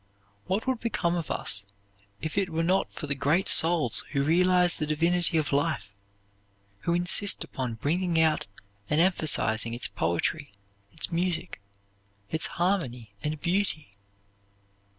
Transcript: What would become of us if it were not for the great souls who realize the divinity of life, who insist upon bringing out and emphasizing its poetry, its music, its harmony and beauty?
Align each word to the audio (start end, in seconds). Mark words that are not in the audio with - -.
What 0.47 0.65
would 0.65 0.79
become 0.79 1.13
of 1.15 1.29
us 1.29 1.63
if 2.21 2.35
it 2.35 2.49
were 2.49 2.63
not 2.63 2.91
for 2.91 3.05
the 3.05 3.13
great 3.13 3.47
souls 3.47 4.03
who 4.13 4.23
realize 4.23 4.75
the 4.77 4.87
divinity 4.87 5.37
of 5.37 5.53
life, 5.53 5.93
who 6.79 6.93
insist 6.95 7.43
upon 7.43 7.75
bringing 7.75 8.19
out 8.19 8.47
and 8.89 8.99
emphasizing 8.99 9.75
its 9.75 9.87
poetry, 9.87 10.51
its 10.91 11.11
music, 11.11 11.61
its 12.31 12.47
harmony 12.57 13.11
and 13.21 13.39
beauty? 13.41 13.91